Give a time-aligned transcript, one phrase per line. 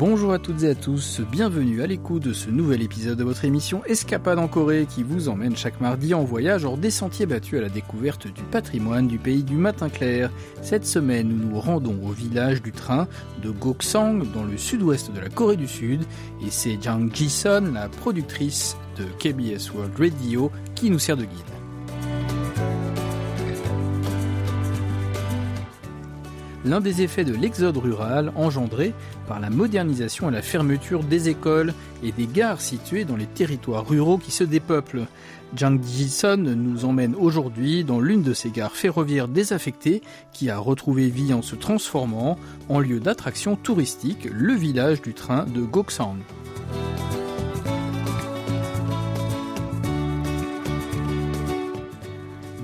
[0.00, 3.44] Bonjour à toutes et à tous, bienvenue à l'écoute de ce nouvel épisode de votre
[3.44, 7.58] émission Escapade en Corée qui vous emmène chaque mardi en voyage hors des sentiers battus
[7.58, 10.30] à la découverte du patrimoine du pays du matin clair.
[10.62, 13.08] Cette semaine, nous nous rendons au village du train
[13.42, 16.00] de Goksang dans le sud-ouest de la Corée du Sud
[16.42, 21.49] et c'est Jang Ji-sun, la productrice de KBS World Radio, qui nous sert de guide.
[26.64, 28.92] L'un des effets de l'exode rural engendré
[29.26, 33.86] par la modernisation et la fermeture des écoles et des gares situées dans les territoires
[33.86, 35.06] ruraux qui se dépeuplent.
[35.56, 40.00] Jang Ji-sun nous emmène aujourd'hui dans l'une de ces gares ferroviaires désaffectées
[40.32, 42.38] qui a retrouvé vie en se transformant
[42.68, 46.18] en lieu d'attraction touristique, le village du train de Goksan.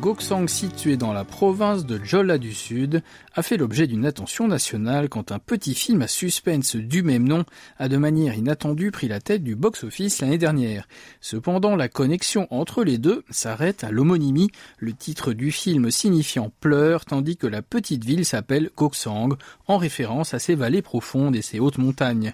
[0.07, 3.03] Goksang, situé dans la province de Jolla du Sud,
[3.35, 7.45] a fait l'objet d'une attention nationale quand un petit film à suspense du même nom
[7.81, 10.87] a de manière inattendue pris la tête du box-office l'année dernière.
[11.21, 17.05] Cependant, la connexion entre les deux s'arrête à l'homonymie, le titre du film signifiant pleurs,
[17.05, 21.59] tandis que la petite ville s'appelle Goksang, en référence à ses vallées profondes et ses
[21.59, 22.33] hautes montagnes.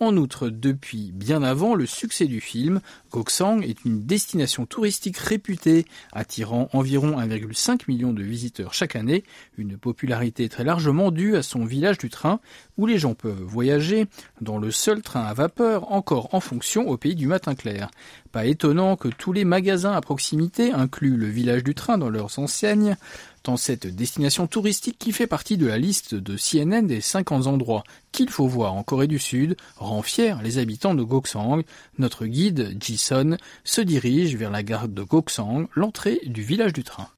[0.00, 2.80] En outre, depuis bien avant le succès du film,
[3.12, 9.22] Goksang est une destination touristique réputée, attirant environ 1,5 million de visiteurs chaque année,
[9.56, 12.40] une popularité très largement due à son village du train,
[12.76, 14.06] où les gens peuvent voyager
[14.40, 17.88] dans le seul train à vapeur encore en fonction au pays du matin clair.
[18.32, 22.40] Pas étonnant que tous les magasins à proximité incluent le village du train dans leurs
[22.40, 22.96] enseignes,
[23.44, 27.84] dans cette destination touristique qui fait partie de la liste de CNN des 50 endroits
[28.10, 31.62] qu'il faut voir en Corée du Sud rend fiers les habitants de Goksang.
[31.98, 37.08] Notre guide, Ji-sun, se dirige vers la gare de Goksang, l'entrée du village du train.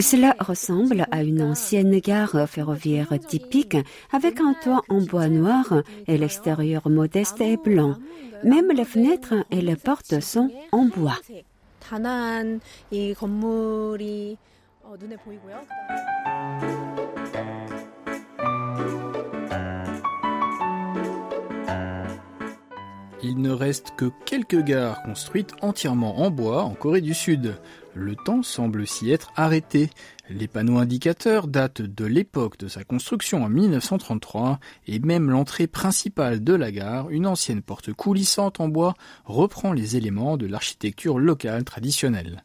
[0.00, 3.76] Cela ressemble à une ancienne gare ferroviaire typique
[4.12, 7.96] avec un toit en bois noir et l'extérieur modeste et blanc.
[8.44, 11.18] Même les fenêtres et les portes sont en bois.
[23.22, 27.56] Il ne reste que quelques gares construites entièrement en bois en Corée du Sud.
[28.00, 29.90] Le temps semble s'y être arrêté.
[30.30, 36.44] Les panneaux indicateurs datent de l'époque de sa construction en 1933 et même l'entrée principale
[36.44, 38.94] de la gare, une ancienne porte coulissante en bois,
[39.24, 42.44] reprend les éléments de l'architecture locale traditionnelle.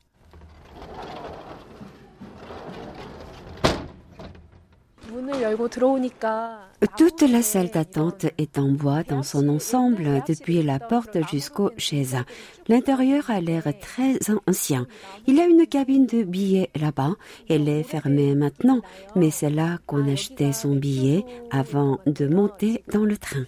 [6.97, 12.17] Toute la salle d'attente est en bois dans son ensemble, depuis la porte jusqu'aux chaises.
[12.67, 14.87] L'intérieur a l'air très ancien.
[15.27, 17.15] Il y a une cabine de billets là-bas.
[17.49, 18.81] Elle est fermée maintenant,
[19.15, 23.45] mais c'est là qu'on achetait son billet avant de monter dans le train.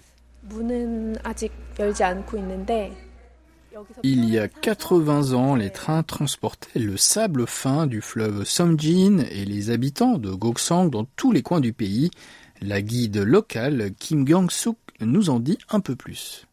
[4.02, 9.44] Il y a 80 ans, les trains transportaient le sable fin du fleuve Somjin et
[9.44, 12.10] les habitants de Goksang dans tous les coins du pays.
[12.60, 16.46] La guide locale Kim Gyong-suk nous en dit un peu plus.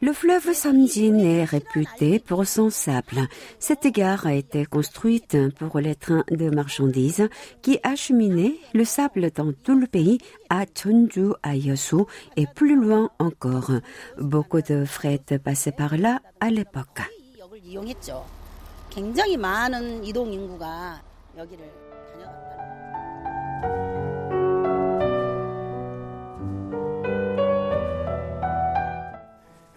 [0.00, 3.28] Le fleuve Samjin est réputé pour son sable.
[3.58, 7.28] Cette gare a été construite pour les trains de marchandises
[7.62, 10.18] qui achemiнаient le sable dans tout le pays
[10.50, 12.04] à Cheonju, à Yeosu
[12.36, 13.70] et plus loin encore.
[14.18, 17.00] Beaucoup de fret passaient par là à l'époque.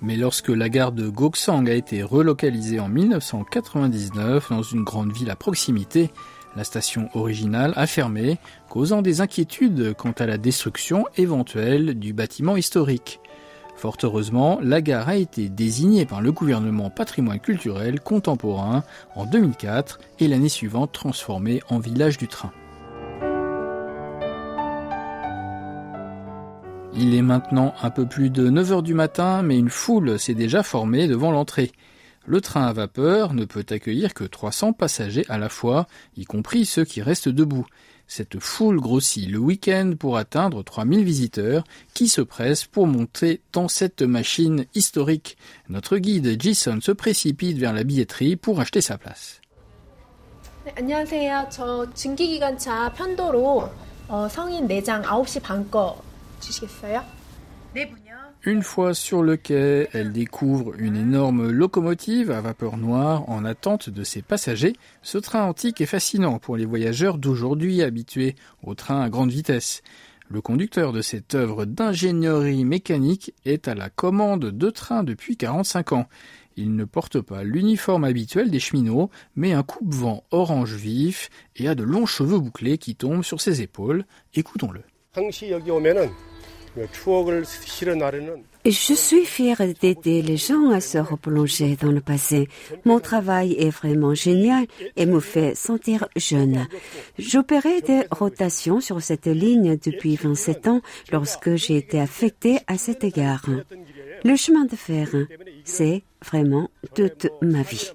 [0.01, 5.31] Mais lorsque la gare de Goksang a été relocalisée en 1999 dans une grande ville
[5.31, 6.11] à proximité,
[6.55, 8.37] la station originale a fermé,
[8.69, 13.19] causant des inquiétudes quant à la destruction éventuelle du bâtiment historique.
[13.75, 18.83] Fort heureusement, la gare a été désignée par le gouvernement patrimoine culturel contemporain
[19.15, 22.51] en 2004 et l'année suivante transformée en village du train.
[26.99, 30.33] Il est maintenant un peu plus de 9 heures du matin, mais une foule s'est
[30.33, 31.71] déjà formée devant l'entrée.
[32.25, 35.85] Le train à vapeur ne peut accueillir que 300 passagers à la fois,
[36.17, 37.67] y compris ceux qui restent debout.
[38.07, 43.67] Cette foule grossit le week-end pour atteindre 3000 visiteurs qui se pressent pour monter dans
[43.67, 45.37] cette machine historique.
[45.69, 49.39] Notre guide Jason se précipite vers la billetterie pour acheter sa place.
[58.43, 63.89] Une fois sur le quai, elle découvre une énorme locomotive à vapeur noire en attente
[63.89, 64.73] de ses passagers.
[65.01, 69.81] Ce train antique est fascinant pour les voyageurs d'aujourd'hui habitués au train à grande vitesse.
[70.29, 75.93] Le conducteur de cette œuvre d'ingénierie mécanique est à la commande de trains depuis 45
[75.93, 76.07] ans.
[76.55, 81.75] Il ne porte pas l'uniforme habituel des cheminots, mais un coupe-vent orange vif et a
[81.75, 84.05] de longs cheveux bouclés qui tombent sur ses épaules.
[84.33, 84.81] Écoutons-le.
[88.65, 92.49] Je suis fière d'aider les gens à se replonger dans le passé.
[92.85, 94.65] Mon travail est vraiment génial
[94.95, 96.67] et me fait sentir jeune.
[97.17, 100.81] J'opérais des rotations sur cette ligne depuis 27 ans
[101.11, 103.45] lorsque j'ai été affectée à cet égard.
[104.23, 105.07] Le chemin de fer,
[105.63, 107.91] c'est vraiment toute ma vie.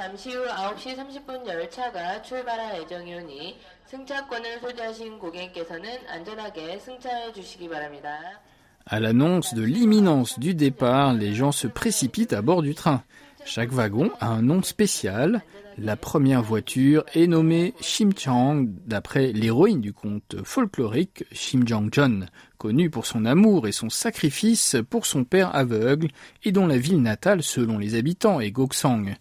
[0.00, 8.40] 잠시 후 9시 30분 열차가 출발할 예정이오니 승차권을 소지하신 고객께서는 안전하게 승차해 주시기 바랍니다.
[8.88, 13.02] À l'annonce de l'imminence du départ, les gens se précipitent à bord du train.
[13.44, 15.42] Chaque wagon a un nom spécial.
[15.78, 22.26] La première voiture est nommée Shimchang, d'après l'héroïne du conte folklorique Shimjang-jeon,
[22.58, 26.08] connue pour son amour et son sacrifice pour son père aveugle
[26.44, 29.16] et dont la ville natale selon les habitants est Goksang.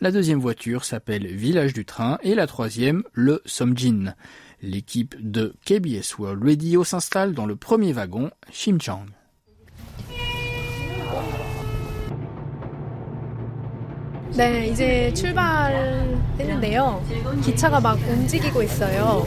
[0.00, 4.14] La deuxième voiture s'appelle Village du Train et la troisième le Somjin.
[4.62, 9.06] L'équipe de KBS World Radio s'installe dans le premier wagon, Shimchang.
[14.36, 17.02] 네, 이제 출발했는데요.
[17.44, 19.26] 기차가 막 움직이고 있어요.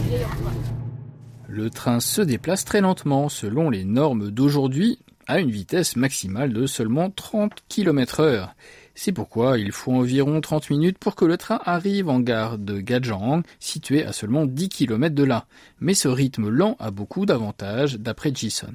[1.49, 6.65] Le train se déplace très lentement selon les normes d'aujourd'hui à une vitesse maximale de
[6.65, 8.55] seulement 30 km heure.
[9.00, 12.80] C'est pourquoi il faut environ 30 minutes pour que le train arrive en gare de
[12.80, 15.44] Gajang, située à seulement 10 km de là.
[15.78, 18.74] Mais ce rythme lent a beaucoup d'avantages, d'après Jason.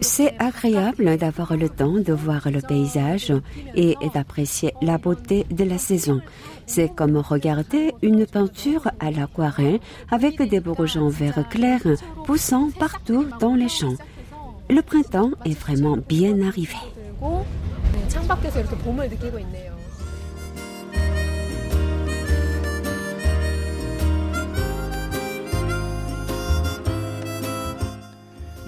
[0.00, 3.30] C'est agréable d'avoir le temps de voir le paysage
[3.74, 6.22] et d'apprécier la beauté de la saison.
[6.64, 9.80] C'est comme regarder une peinture à l'aquarelle
[10.10, 11.86] avec des bourgeons verts clairs
[12.24, 13.96] poussant partout dans les champs.
[14.70, 16.76] Le printemps est vraiment bien arrivé.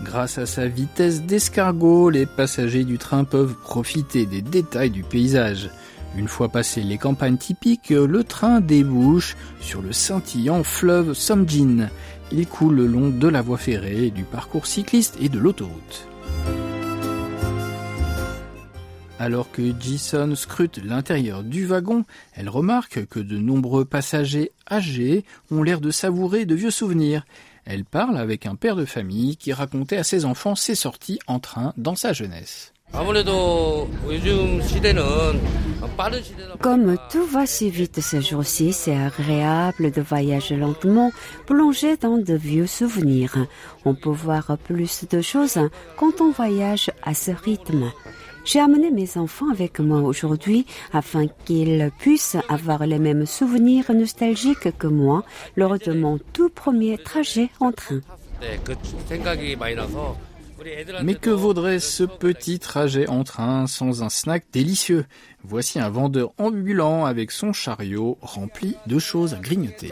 [0.02, 5.70] Grâce à sa vitesse d'escargot, les passagers du train peuvent profiter des détails du paysage.
[6.16, 11.88] Une fois passé les campagnes typiques, le train débouche sur le scintillant fleuve Somjin.
[12.32, 16.06] Il coule le long de la voie ferrée, du parcours cycliste et de l'autoroute.
[19.18, 22.04] Alors que Jason scrute l'intérieur du wagon,
[22.34, 27.26] elle remarque que de nombreux passagers âgés ont l'air de savourer de vieux souvenirs.
[27.66, 31.38] Elle parle avec un père de famille qui racontait à ses enfants ses sorties en
[31.38, 32.72] train dans sa jeunesse.
[36.60, 41.12] Comme tout va si vite ces jours-ci, c'est agréable de voyager lentement,
[41.46, 43.46] plonger dans de vieux souvenirs.
[43.84, 45.58] On peut voir plus de choses
[45.96, 47.90] quand on voyage à ce rythme.
[48.44, 54.76] J'ai amené mes enfants avec moi aujourd'hui afin qu'ils puissent avoir les mêmes souvenirs nostalgiques
[54.78, 55.24] que moi
[55.56, 58.00] lors de mon tout premier trajet en train.
[61.02, 65.06] Mais que vaudrait ce petit trajet en train sans un snack délicieux?
[65.42, 69.90] Voici un vendeur ambulant avec son chariot rempli de choses à grignoter.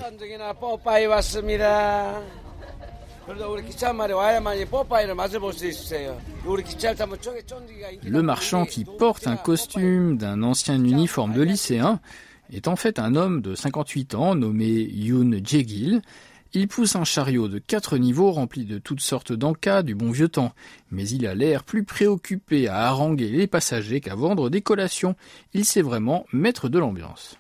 [8.04, 12.00] Le marchand qui porte un costume d'un ancien uniforme de lycéen
[12.52, 16.00] est en fait un homme de 58 ans nommé Yoon Jae-gil
[16.54, 20.28] il pousse un chariot de quatre niveaux rempli de toutes sortes d'encas du bon vieux
[20.28, 20.52] temps,
[20.90, 25.14] mais il a l'air plus préoccupé à haranguer les passagers qu'à vendre des collations.
[25.52, 27.36] Il sait vraiment mettre de l'ambiance.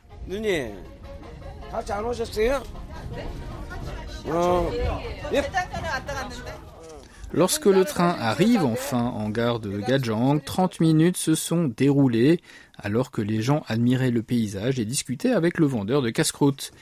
[7.32, 12.40] Lorsque le train arrive enfin en gare de Gajang, 30 minutes se sont déroulées
[12.78, 16.72] alors que les gens admiraient le paysage et discutaient avec le vendeur de casse-croûte.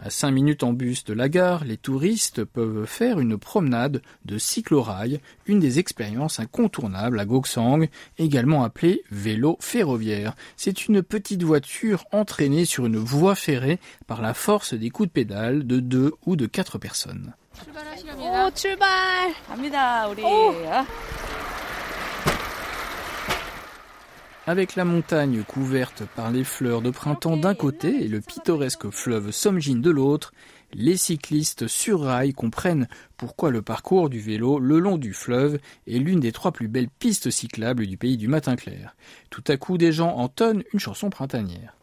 [0.00, 4.38] À 5 minutes en bus de la gare, les touristes peuvent faire une promenade de
[4.38, 10.34] cyclorail, une des expériences incontournables à Goksang, également appelée vélo ferroviaire.
[10.56, 15.12] C'est une petite voiture entraînée sur une voie ferrée par la force des coups de
[15.12, 17.34] pédale de deux ou de quatre personnes.
[24.48, 29.30] Avec la montagne couverte par les fleurs de printemps d'un côté et le pittoresque fleuve
[29.30, 30.32] Somjin de l'autre,
[30.72, 32.88] les cyclistes sur rail comprennent
[33.18, 36.88] pourquoi le parcours du vélo le long du fleuve est l'une des trois plus belles
[36.88, 38.96] pistes cyclables du pays du matin clair.
[39.28, 41.74] Tout à coup, des gens entonnent une chanson printanière.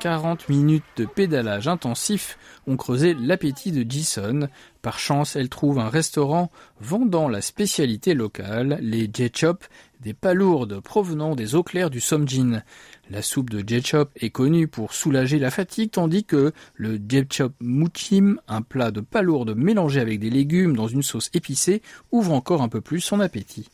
[0.00, 4.48] 40 minutes de pédalage intensif ont creusé l'appétit de Jason.
[4.80, 6.50] Par chance, elle trouve un restaurant
[6.80, 9.64] vendant la spécialité locale, les Jetchop,
[10.00, 12.62] des palourdes provenant des eaux claires du Somjin.
[13.10, 18.40] La soupe de Jetchop est connue pour soulager la fatigue, tandis que le Jetchop Muchim,
[18.46, 22.68] un plat de palourdes mélangé avec des légumes dans une sauce épicée, ouvre encore un
[22.68, 23.68] peu plus son appétit.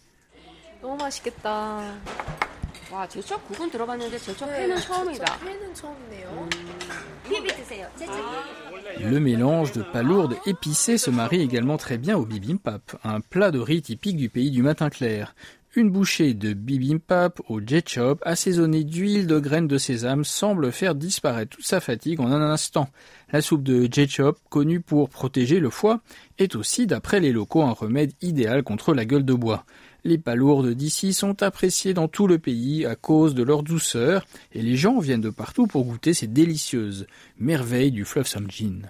[9.00, 13.58] Le mélange de palourdes épicées se marie également très bien au bibimbap, un plat de
[13.58, 15.34] riz typique du pays du matin clair.
[15.76, 21.56] Une bouchée de bibimbap au jetchop assaisonnée d'huile de graines de sésame semble faire disparaître
[21.56, 22.88] toute sa fatigue en un instant.
[23.34, 26.02] La soupe de jetchop, connue pour protéger le foie,
[26.38, 29.64] est aussi, d'après les locaux, un remède idéal contre la gueule de bois.
[30.04, 34.62] Les palourdes d'ici sont appréciées dans tout le pays à cause de leur douceur et
[34.62, 38.82] les gens viennent de partout pour goûter ces délicieuses merveilles du fleuve Samjin.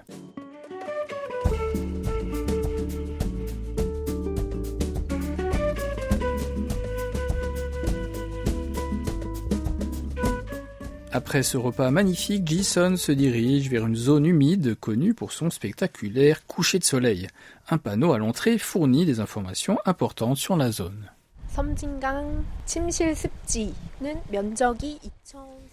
[11.16, 16.44] Après ce repas magnifique, Jason se dirige vers une zone humide connue pour son spectaculaire
[16.49, 17.28] coucher de soleil.
[17.71, 21.12] Un panneau à l'entrée fournit des informations importantes sur la zone.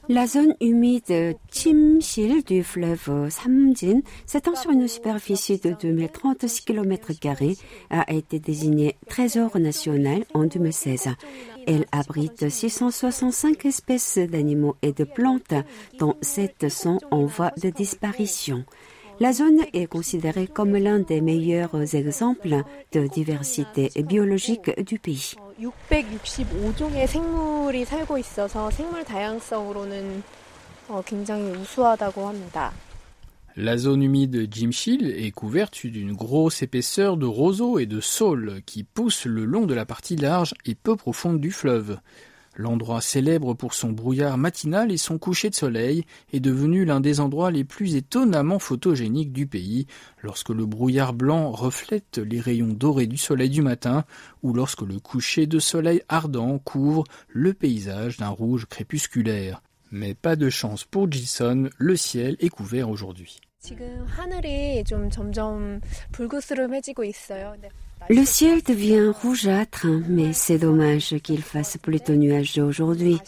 [0.10, 7.12] La zone humide Chimsil du fleuve Samjin, s'étend sur une superficie de 2036 km,
[7.90, 11.10] a été désignée trésor national en 2016.
[11.66, 15.56] Elle abrite 665 espèces d'animaux et de plantes,
[15.98, 18.66] dont 700 en voie de disparition.
[19.22, 25.36] La zone est considérée comme l'un des meilleurs exemples de diversité biologique du pays.
[33.56, 38.84] La zone humide Jimchil est couverte d'une grosse épaisseur de roseaux et de saules qui
[38.84, 42.00] poussent le long de la partie large et peu profonde du fleuve.
[42.56, 46.04] L'endroit célèbre pour son brouillard matinal et son coucher de soleil
[46.34, 49.88] est devenu l'un des endroits les plus étonnamment photogéniques du pays
[50.22, 54.04] lorsque le brouillard blanc reflète les rayons dorés du soleil du matin
[54.44, 59.62] ou lorsque le coucher de soleil ardent couvre le paysage d'un rouge crépusculaire.
[59.92, 63.40] Mais pas de chance pour Jason, le ciel est couvert aujourd'hui.
[68.10, 73.20] Le ciel devient rougeâtre, mais c'est dommage qu'il fasse plutôt nuageux aujourd'hui.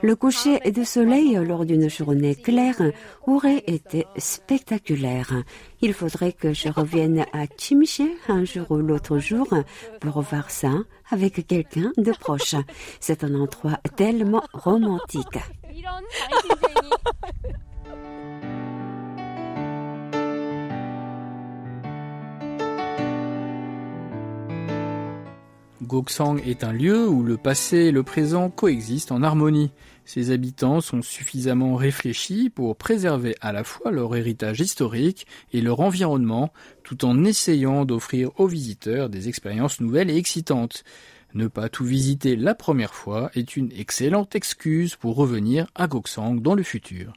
[0.00, 2.80] Le coucher de soleil lors d'une journée claire
[3.26, 5.32] aurait été spectaculaire.
[5.80, 9.48] Il faudrait que je revienne à Chimche un jour ou l'autre jour
[10.00, 10.70] pour voir ça
[11.10, 12.54] avec quelqu'un de proche.
[13.00, 15.38] C'est un endroit tellement romantique.
[25.82, 29.70] Goksang est un lieu où le passé et le présent coexistent en harmonie.
[30.04, 35.80] Ses habitants sont suffisamment réfléchis pour préserver à la fois leur héritage historique et leur
[35.80, 40.82] environnement, tout en essayant d'offrir aux visiteurs des expériences nouvelles et excitantes.
[41.34, 46.40] Ne pas tout visiter la première fois est une excellente excuse pour revenir à Goksang
[46.40, 47.12] dans le futur.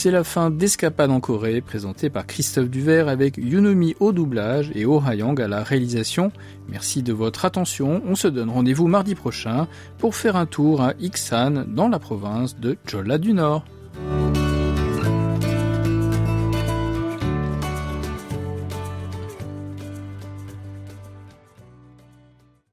[0.00, 4.86] C'est la fin d'Escapade en Corée, présentée par Christophe Duvert avec Yunomi au doublage et
[4.86, 6.30] Oh Hayang à la réalisation.
[6.68, 8.00] Merci de votre attention.
[8.06, 9.66] On se donne rendez-vous mardi prochain
[9.98, 13.64] pour faire un tour à Iksan dans la province de Cholla du Nord.